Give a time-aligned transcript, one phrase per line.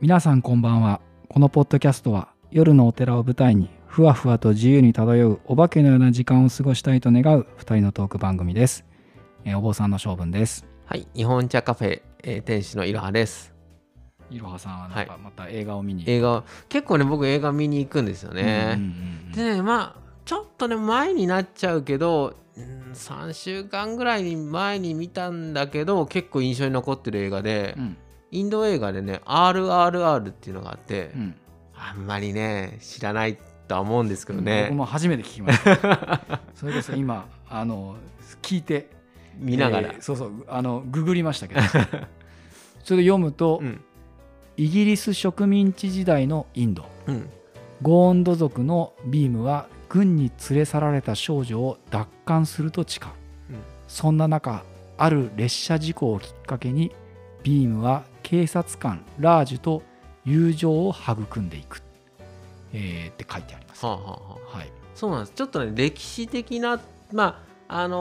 [0.00, 1.00] 皆さんこんばんは。
[1.28, 8.84] このポッドキャストは夜のお寺を舞台にふわふわと自由に漂うお化けのような時間を過ごしたいと願う2人のトーク番組です、
[9.44, 10.66] えーお坊さんの性分です。
[10.86, 13.54] はい、日本茶カフェ、えー店主のいろはです。
[14.30, 15.06] いろはさんはなんはい。
[15.06, 18.74] かまた映画を見に、映画、結構ね、僕映画見に行くんですようんうんね。
[18.76, 18.80] う
[19.30, 27.96] んでね、まあ、ちょっとね、前になっちゃうけど、うん3週間ぐらいに前に見たんだけど、結構印象に残ってる映画で、うん
[28.30, 31.34] インド映画でね、RRR っていうのがあって、うん。
[31.76, 36.40] あんまりね、知らないとは思うんですけど僕ね、も初めて聞きました。
[36.54, 37.96] それこそ今あの
[38.42, 38.90] 聞いて
[39.38, 39.88] 見ながら。
[39.88, 41.60] えーそうそうあのググりましたけど。
[42.82, 43.80] それで読むと、うん、
[44.56, 46.86] イギリス植民地時代のインド。
[47.06, 47.28] うん、
[47.82, 53.08] ゴーンド族のビームは軍に連れ去られた少女を奪還すると誓う、
[53.50, 53.56] うん。
[53.88, 54.64] そんな中
[54.98, 56.92] ある列車事故をきっかけに
[57.42, 59.84] ビームは警察官ラージュと
[60.24, 61.80] 友情を育んでいく、
[62.72, 64.20] えーって書いてあります、はあ、は
[64.52, 65.32] あはい、そうなんです。
[65.36, 66.80] ちょっとね歴史的な
[67.12, 68.00] まああのー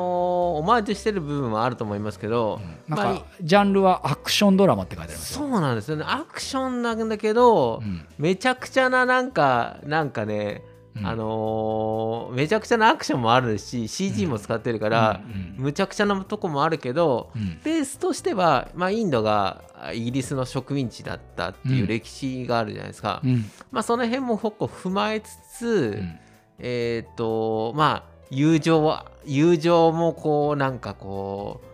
[0.58, 6.06] オマージュしてる部分はあると思いますけど、なんまあかジャンルはアクションドラマって書いてありますよそうなんですよね。
[6.08, 8.08] アクションなんだけど、うん。
[8.18, 10.64] めちゃくちゃななんかなんかね、
[10.96, 11.06] うん。
[11.06, 17.60] あのーめちゃくちゃなアクションもあるし CG も使ってるから、うんむちゃくちゃなとこもあるけどうん。
[17.64, 23.46] ベースとしては、まあ、インドがあイギリスの植民地だったっていう歴史があるじゃないですか、うん。
[23.72, 26.20] まあ、その辺も結構踏まえつつ、うん。
[26.60, 31.68] えっ、とまあ友情は友情もこうなんかこう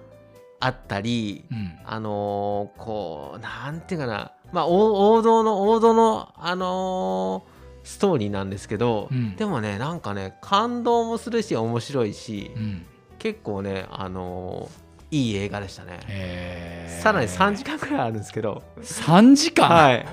[0.60, 1.74] あったり、うん。
[1.86, 4.32] あのーこうなんていうかな。
[4.52, 7.51] まあ王王道の王道のあのー
[7.84, 9.36] ストーリーなんですけど、うん。
[9.36, 12.86] でもねなんかね感動もするし面白いし、うん。
[13.20, 16.00] 結構ねあのーいい映画でしたね。
[16.08, 17.02] へー。
[17.02, 20.06] さらに3時間くらいあるんですけど、3時間、はい、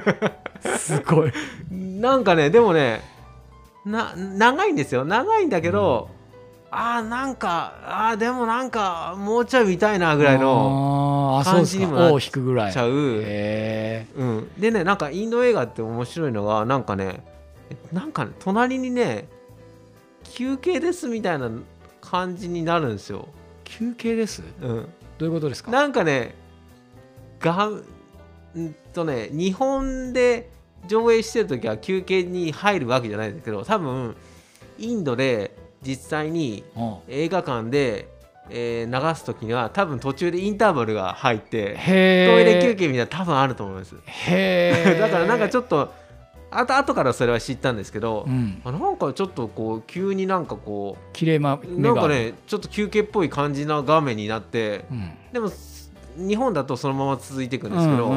[0.78, 1.32] すごい。
[1.70, 3.02] なんかねでもね
[3.84, 5.04] な長いんですよ。
[5.04, 6.08] 長いんだけど、
[6.70, 12.72] あーなんかあーでもなんかもうちょい見たいなぐらいの感じにもなっ尾を引くぐらい。
[12.72, 17.24] ちゃう、へうん、でねなんかインド映画って面白いのがなんかね
[17.92, 19.28] なんかね隣にね
[20.24, 21.50] 休憩ですみたいな
[22.00, 24.42] 感じになるんですよ、ー休憩です？
[24.60, 24.88] うん、
[25.18, 25.70] どういうことですか？
[25.70, 26.34] なんかね
[27.40, 27.82] がん
[28.92, 30.50] とね日本で
[30.86, 34.16] 上映してる時は休憩に入るわけじゃないんだけど多分
[34.78, 36.96] インドで実際にうん。
[37.08, 38.08] 映画館で、
[38.50, 45.92] えー流す時には多分途中でインターバルが入ってへトイレ休憩憩みたいな多分あると思いますへ だからなんかちょっと
[46.50, 48.60] あと後からそれは知ったんですけど、うん。
[48.64, 55.12] あなんかちょっとこう急になんかこ綺麗まうなんかねちょっと休憩っぽい感じな画面になってうん。
[55.32, 55.48] でも
[56.16, 58.12] 日本だとそのまま続いていくんですけど、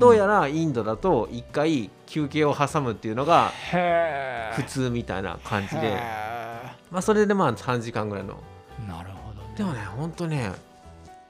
[0.00, 3.52] どうやらインドだと一回休憩を挟むっていうのが
[4.56, 6.00] 普通みたいな感じで、へ
[6.90, 8.42] まあ、それでまあ3時間ぐらいの
[9.56, 10.52] でもね本当ね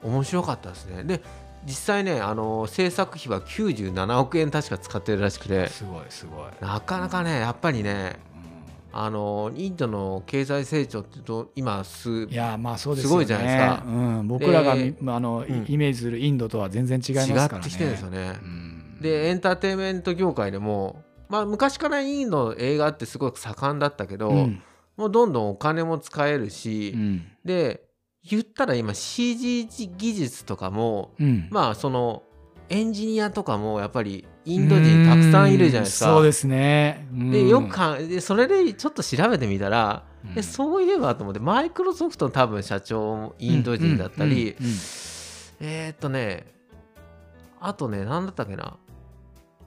[0.03, 1.03] 面白かったですね。
[1.03, 1.21] で
[1.65, 5.67] 実際ねあの制作費は97億円確か使ってるらしくて。
[5.67, 6.49] すごいすごい。
[6.59, 8.41] なかなかねやっぱりねう
[8.93, 13.11] あのインドの経済成長っていうと今すんいやまあそうですよね。
[13.11, 13.83] すごいじゃないですか。
[13.85, 15.65] うん、僕らがあの、うん。
[15.67, 17.59] イメージするインドとは全然違います違からね。
[17.59, 18.39] ってきてるんですよね。
[18.41, 18.97] うん。
[19.01, 24.61] でエンターテインメント業界でも、まあ、昔からインドの映画ってすごく盛んだったけど、うん。
[24.97, 27.25] もうどんどんお金も使えるし、うん。
[27.45, 27.90] で
[28.29, 29.67] 言ったら今 CG
[29.97, 31.47] 技術とかもうん。
[31.49, 32.23] まあその
[32.69, 36.11] エンジニアとかもやっぱりインド人たくさんいるじゃないですか。
[36.11, 37.07] うんそうですね。
[37.11, 40.35] でよくかでそれでちょっと調べてみたら、うん。
[40.35, 44.55] でそういえばと思ってマイクロソフトの多分社長もインド人だったり、
[45.59, 46.45] えーっとね
[47.59, 48.77] あとね何だったっけな。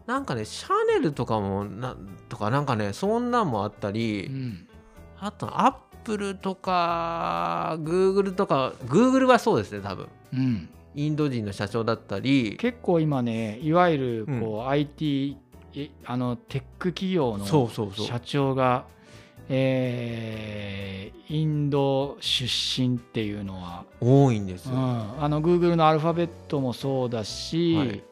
[0.06, 1.97] なんかねシャネルとかもな
[2.28, 4.69] とかなんかねそんなんもあったり、うん。
[5.19, 10.09] あとアップルとかグーグルとかグーグルはそうですね多分。
[10.32, 10.69] うん。
[10.94, 12.56] インド人の社長だったり。
[12.59, 14.41] 結構今ねいわゆるうん。
[14.41, 15.36] こう、IT
[15.77, 18.06] えあのテック企業のそうそうそう。
[18.06, 18.84] 社長が
[19.48, 28.03] えーインド出身っていうのは、多いんですよ、うん、あの Google のアルファベットもそうだし、はい。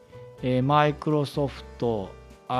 [0.41, 2.09] えーマイクロソフト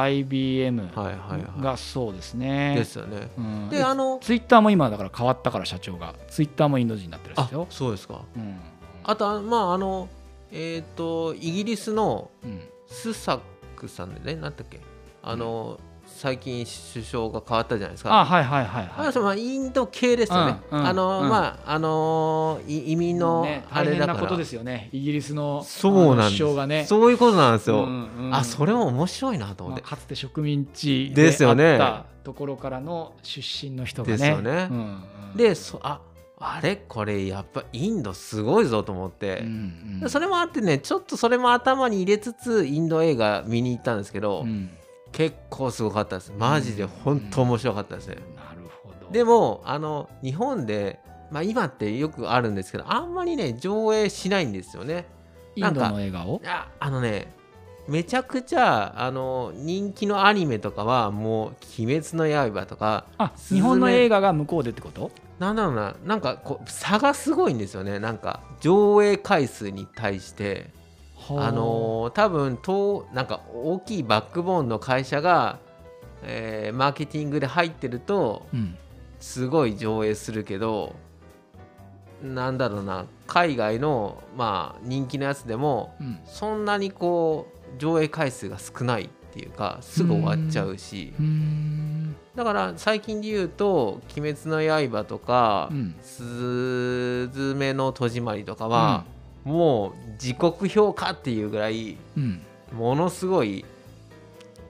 [0.02, 2.76] IBM はいはいはがそうですいね。
[2.76, 3.30] ですよね。
[3.38, 3.70] うん。
[3.70, 7.68] であのツイッターも今だから変わったから社長がツイッターもインド人になってるんであすよ。
[7.70, 8.22] そうですか。
[8.36, 8.60] うん。
[9.04, 10.10] あとあまああの
[10.52, 12.62] えっ、とイギリスのうん。
[12.88, 13.40] スサッ
[13.76, 14.80] クさんでねなんだっけ。
[15.24, 15.80] あの、
[16.16, 18.14] 最近首相が変わったじゃないですか。
[18.14, 19.20] あはいはいはいはい。
[19.20, 21.30] まあインド系ですよね、うんうんあの、うん。
[21.30, 24.90] まああの移民のねあれだから、大変なことですよね。
[24.94, 26.86] イギリスのそうなん首相がね。
[26.86, 28.36] そういうことなんですよ、うんうん。
[28.36, 31.76] あそれも面白いなと思まあ、って、かつて植民地であよね。
[31.76, 34.18] ったところからの出身の人がね。
[34.18, 34.68] ですよね。
[34.72, 34.78] うん
[35.32, 35.38] うん。
[35.38, 36.00] でそあ
[36.40, 36.76] あれ？
[36.76, 40.10] これやっぱインドすごいぞと思って、うんうん。
[40.10, 44.70] それもあってねちょっとそれも頭に入れつつインド映画見に行ったんですけど、うん
[45.14, 46.34] 結構すごかったです。
[46.38, 49.10] マジで本当面白かったですね、なるほど。
[49.12, 51.00] でもあの日本で、
[51.32, 55.06] まあ、今ってよくあるんですけどあんまりね上映しないんですよね。
[55.56, 56.42] インドの映画を？
[56.44, 57.32] いやあのね
[57.88, 63.06] めちゃくちゃあの人気のアニメとかはもう「鬼滅の刃」とか
[63.50, 65.12] 日本の映画が向こうでってこと？
[65.38, 68.00] なんだろうななんかこう差がすごいんですよね。
[68.00, 70.72] なんか上映回数に対して
[71.30, 71.52] あ。
[71.52, 75.60] のー多分となんか大きいバックボーンの会社が、
[76.24, 78.76] えーマーケティングで入ってるとうん。
[79.20, 80.96] すごい上映するけど
[82.22, 86.20] なんだろうな海外のまあ人気のやつでもうん。
[86.26, 91.14] そんなにこう上映回数が少ないっていうかすぐ終わっちゃうし。
[92.36, 96.24] だから最近で言うと「鬼滅の刃」とかうん「す
[97.30, 99.06] ずめの戸締まり」とかは、
[99.44, 102.42] もう時刻表かっていうぐらいうん。
[102.72, 103.64] ものすごい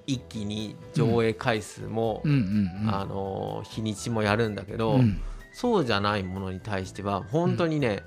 [0.06, 2.32] 一気に上映回数も、うん。
[2.32, 5.22] うんうんあの日にちもやるんだけど、うん。
[5.54, 8.04] そうじゃないものに対しては本当にね、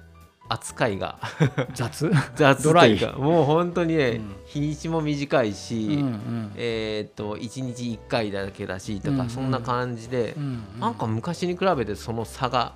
[0.48, 1.18] 扱いが。
[1.74, 2.10] 雑？
[2.36, 4.34] 雑というかもう本当にね、うん。
[4.46, 6.52] 日にちも短いし、うんうん。
[6.56, 9.30] えーっと1日1回だけだしとか、うんうん。
[9.30, 12.74] そんな感じで、うんなんか昔に比べてその差が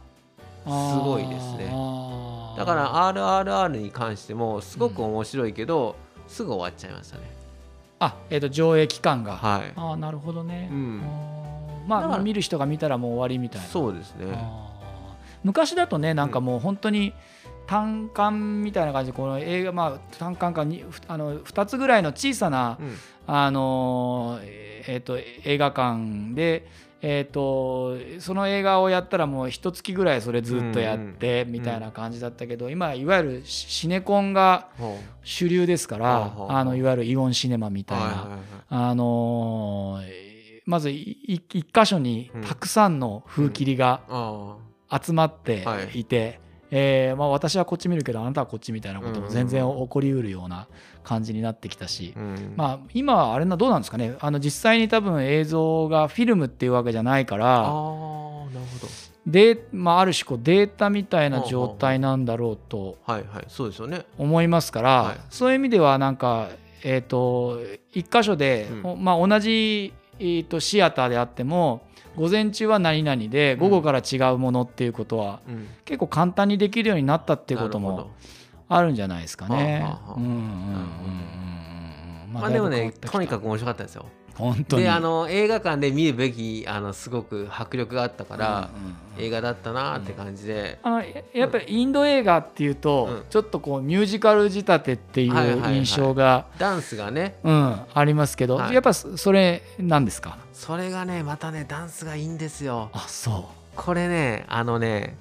[0.64, 1.70] すごいですね
[2.60, 5.96] だから RRR に関してもすごく面白いけど、
[6.28, 7.22] すぐ終わっちゃいましたね。
[7.98, 9.36] あえっと上映期間が。
[9.36, 9.72] はい。
[9.76, 10.68] ああなるほどね。
[10.70, 11.02] うん。
[11.86, 13.66] まあ見る人が見たらもう終わりみたいな。
[13.66, 14.38] そうですね。
[15.42, 17.14] 昔だとねなんかもう本当に
[17.66, 22.96] 単館みたいな感じでこの映画まあ単館かにふあの2つぐらいの小さな、うん。
[23.26, 26.66] あのーえー、と映画館で、
[27.02, 38.38] えー、とその映画をやったらもう一月ぐらいそれずっとやってみたいな感じだったけど、今いわゆるシシネコンがほ主流ですから、あのいわゆるイオンシネマみたいな、
[38.68, 40.30] あのー
[40.66, 41.42] まず一
[41.74, 44.56] 箇所にたくさんの風切りがあ
[45.02, 46.00] 集まってはい。
[46.00, 46.38] いて、
[46.70, 50.68] えーまあ、私はこっち見るけどあなたはこっちみたいなことも全然起こりうるような
[51.02, 52.54] 感じになってきたし、あ、うん。
[52.56, 54.16] まあ、今はあれなどうなんですかね。
[54.20, 58.86] あの実際に多分映像がフィルムっていうわけじゃないかあらーなるほ
[59.26, 63.44] で、まあ、ある種こうデータみたいな状態なんだろうとどはいはい。
[63.48, 64.04] そうですよね。
[64.18, 65.16] 思いますから、はい。
[65.30, 66.48] そういう意味ではなんか、
[66.82, 67.60] えー、と
[67.92, 68.86] 一箇所で、うん。
[68.92, 71.82] おまあ、同じ、えー、とシアターであっても
[72.16, 75.66] 午前中は何々で午後から違うものっていうことは、うん。
[75.84, 78.10] 結構簡単にできるようになったっていうことも
[78.68, 79.84] あるんじゃないですかね。
[82.32, 84.82] まあでもねとにかく面白かったですよ本当に。
[84.84, 93.24] であの映画館で見るべきあのすごく迫力があったから、うんうんうん映画だったなって感じで、あのややっぱりインド映画っていうと、うん。
[93.28, 97.36] ちょっとこうミュージカル仕立てっていはいはいはいう印象が、ダンスがね。
[97.44, 98.72] うん、ありますけど、はい。
[98.72, 100.38] やっぱそそれなんですか？
[100.54, 102.88] それがねまたねダンスがいいんですよ。
[102.94, 105.18] あそこれねあのね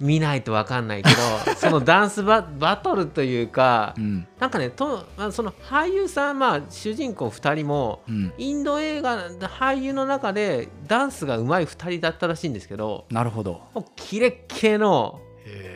[0.00, 1.16] 見ないと分かんないけど
[1.56, 4.26] そのダンスババトルというかう、うん。
[4.38, 13.62] なんかねと、まあ、その俳優さん、まあ、主人公2人もうん、インド映画俳優の中でダンスが上手い2人だったらしいんですけどなるほど。
[13.74, 15.20] もうキレッキレの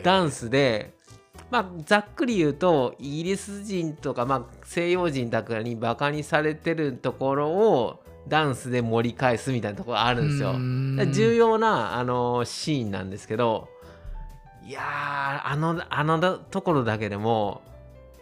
[0.03, 0.93] ダンスで、
[1.49, 10.53] まあ、ざっくり言うとイギリス人とか、まあ、西洋人だからにバカにされてるところをダンスで盛り返すみたいなところあるんですよ。
[11.11, 13.67] 重要なあのシーンなんですけど
[14.65, 17.61] いやーあのあのところだけでも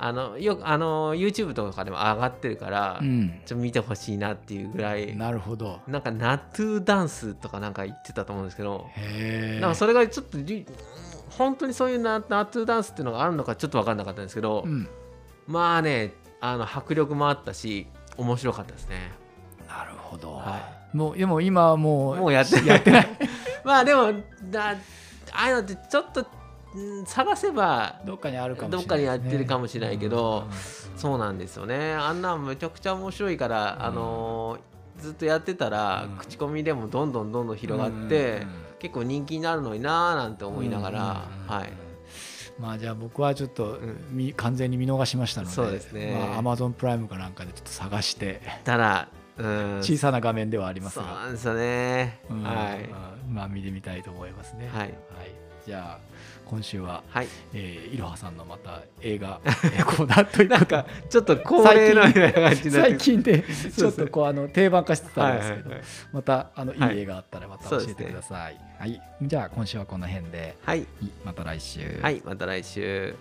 [0.01, 5.81] あのよくあの YouTube とかでも上がってるから、うん、ちょっと見てほしいなっていうぐらいなるほど。
[5.87, 10.65] なんかナトゥダンスとかなんか言ってたと思うんですけどへえなんかそれがちょっとり
[11.31, 14.87] 本当にそういうナナトゥダンスっていうのがあるのかちょっと分かんなかったんですけど、うん、
[15.47, 19.11] まあねあの迫力もあったし面白かったですね。
[19.67, 20.59] なるほど、は
[20.93, 23.07] もうでも今はもうもうやってやってない。
[23.63, 24.13] まあでも
[24.49, 24.75] だ
[25.33, 26.21] ああいうのってちょっと
[26.77, 30.99] ん探せばどっかにあるかもしれない、どっかにやってるかもしれないけどうん。
[30.99, 31.93] そうなんですよね。
[31.93, 33.85] あんなんめちゃくちゃ面白いから、うん。
[33.85, 34.59] あのー
[34.99, 36.17] ずっとやってたら、うん。
[36.17, 38.45] 口コミでもどんどんどんどん広がって、
[38.79, 40.99] 結構人気になるのになーなんて思いながら、
[41.47, 41.71] はい。
[42.59, 43.79] まあじゃあ僕はちょっと
[44.35, 46.17] 完全に見逃しましたのでそうですね。
[46.43, 48.41] まあ、Amazon プライムかなんかでちょっと探して。
[48.65, 49.19] ただうん
[49.81, 52.43] 小さな画面ではありますそうが、なんですよね、うん。
[52.43, 52.83] はい。
[52.83, 54.69] うんまあ見てみたいと思いますね。
[54.73, 54.93] はい。
[55.65, 56.09] じゃあ
[56.45, 57.27] 今週は、はい。
[57.53, 62.03] えーいろはさんのまた映画 えーコーナーというかちょっと恒例の
[62.71, 63.43] 最近で
[63.75, 65.87] ちょっとこうあの定番化してたんですけど、はいはいはい。
[66.11, 68.59] またあのいいはい映画あったらまた教えてください。
[68.79, 70.81] はい、じゃあ今週はこの辺で、はい。
[70.81, 70.85] い。
[71.23, 71.99] また来週。
[72.01, 72.21] はい。
[72.25, 73.15] また来週